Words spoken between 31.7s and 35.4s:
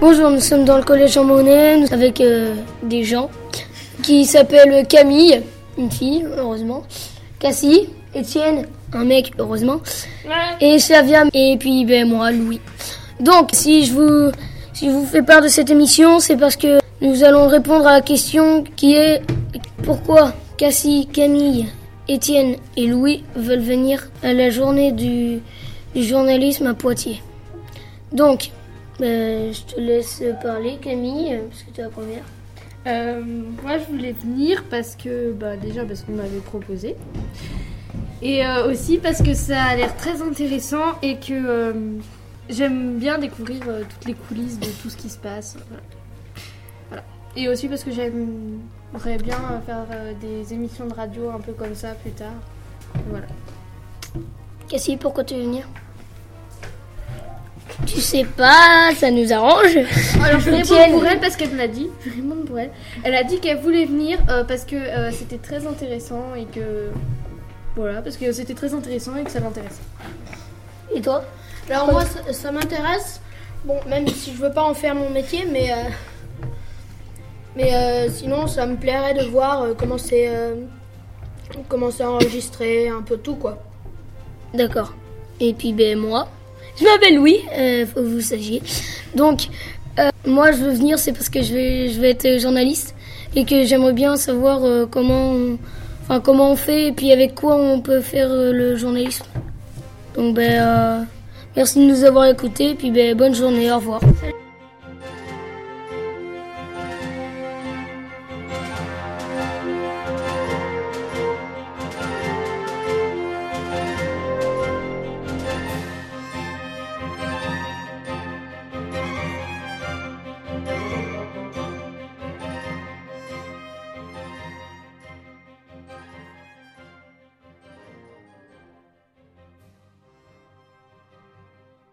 tu es la première. Euh, moi, je voulais venir parce que,